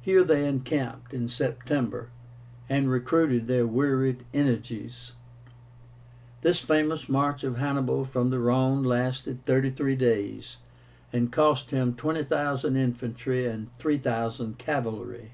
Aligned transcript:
Here 0.00 0.24
they 0.24 0.48
encamped, 0.48 1.12
in 1.12 1.28
September, 1.28 2.08
and 2.70 2.88
recruited 2.90 3.48
their 3.48 3.66
wearied 3.66 4.24
energies. 4.32 5.12
This 6.40 6.60
famous 6.60 7.06
march 7.06 7.44
of 7.44 7.58
Hannibal 7.58 8.06
from 8.06 8.30
the 8.30 8.38
Rhone 8.40 8.82
lasted 8.82 9.44
thirty 9.44 9.68
three 9.70 9.94
days, 9.94 10.56
and 11.12 11.30
cost 11.30 11.70
him 11.70 11.94
20,000 11.94 12.76
infantry 12.76 13.44
and 13.46 13.70
3,000 13.74 14.56
cavalry. 14.56 15.32